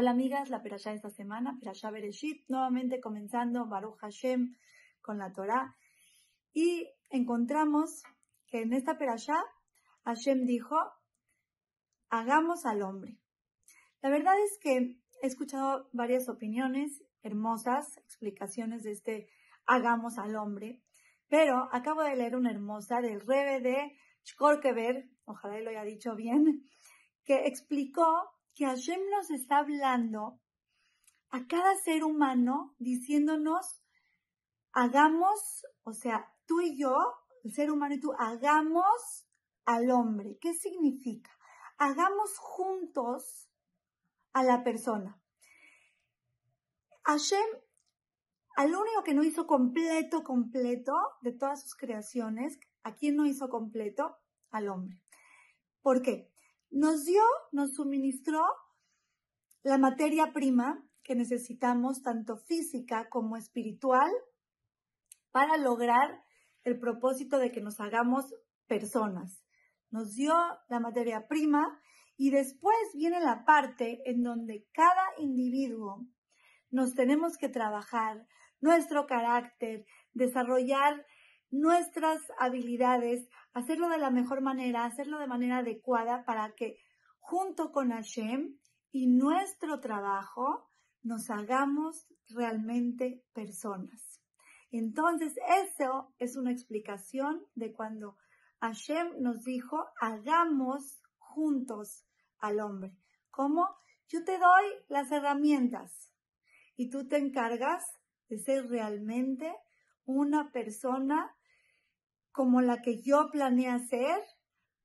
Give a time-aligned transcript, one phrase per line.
[0.00, 4.54] Hola amigas, la perashá esta semana, perashá Bereshit, nuevamente comenzando Baruch Hashem
[5.00, 5.74] con la Torah.
[6.52, 8.04] Y encontramos
[8.46, 9.42] que en esta perashá
[10.04, 10.76] Hashem dijo,
[12.10, 13.18] hagamos al hombre.
[14.00, 19.28] La verdad es que he escuchado varias opiniones hermosas, explicaciones de este
[19.66, 20.80] hagamos al hombre,
[21.26, 26.62] pero acabo de leer una hermosa del Rebe de Shkorkever, ojalá lo haya dicho bien,
[27.24, 30.40] que explicó que Hashem nos está hablando
[31.30, 33.80] a cada ser humano diciéndonos,
[34.72, 36.96] hagamos, o sea, tú y yo,
[37.44, 39.28] el ser humano y tú, hagamos
[39.64, 40.38] al hombre.
[40.40, 41.30] ¿Qué significa?
[41.76, 43.48] Hagamos juntos
[44.32, 45.22] a la persona.
[47.04, 47.48] Hashem,
[48.56, 53.48] al único que no hizo completo, completo de todas sus creaciones, ¿a quién no hizo
[53.48, 54.16] completo?
[54.50, 55.00] Al hombre.
[55.80, 56.32] ¿Por qué?
[56.70, 58.42] Nos dio, nos suministró
[59.62, 64.10] la materia prima que necesitamos, tanto física como espiritual,
[65.30, 66.22] para lograr
[66.64, 68.34] el propósito de que nos hagamos
[68.66, 69.42] personas.
[69.90, 70.34] Nos dio
[70.68, 71.80] la materia prima
[72.16, 76.06] y después viene la parte en donde cada individuo
[76.70, 78.26] nos tenemos que trabajar
[78.60, 81.06] nuestro carácter, desarrollar
[81.50, 86.78] nuestras habilidades, hacerlo de la mejor manera, hacerlo de manera adecuada para que
[87.18, 88.58] junto con Hashem
[88.90, 90.70] y nuestro trabajo
[91.02, 94.20] nos hagamos realmente personas.
[94.70, 95.34] Entonces,
[95.66, 98.16] eso es una explicación de cuando
[98.60, 102.04] Hashem nos dijo, hagamos juntos
[102.38, 102.94] al hombre.
[103.30, 103.68] ¿Cómo?
[104.08, 106.12] Yo te doy las herramientas
[106.76, 107.84] y tú te encargas
[108.28, 109.54] de ser realmente
[110.04, 111.34] una persona
[112.38, 114.22] como la que yo planeé hacer,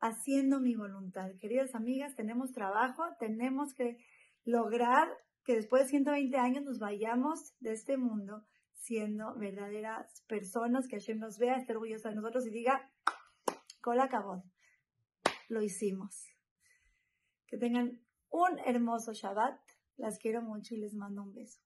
[0.00, 1.32] haciendo mi voluntad.
[1.38, 3.98] Queridas amigas, tenemos trabajo, tenemos que
[4.42, 5.06] lograr
[5.44, 8.42] que después de 120 años nos vayamos de este mundo
[8.72, 12.90] siendo verdaderas personas, que Hashem nos vea, esté orgullosa de nosotros y diga,
[13.82, 14.44] cola acabó,
[15.50, 16.28] lo hicimos.
[17.46, 19.60] Que tengan un hermoso Shabbat,
[19.98, 21.60] las quiero mucho y les mando un beso.